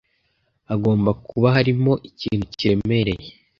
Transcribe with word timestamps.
Hagomba 0.69 1.11
kuba 1.27 1.47
harimo 1.55 1.93
ikintu 2.09 2.45
kiremereye. 2.57 3.29